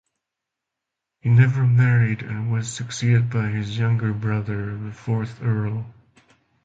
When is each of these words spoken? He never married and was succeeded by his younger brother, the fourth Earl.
He 1.19 1.29
never 1.29 1.63
married 1.63 2.23
and 2.23 2.51
was 2.51 2.73
succeeded 2.73 3.29
by 3.29 3.49
his 3.49 3.77
younger 3.77 4.13
brother, 4.13 4.75
the 4.75 4.91
fourth 4.91 5.39
Earl. 5.43 5.93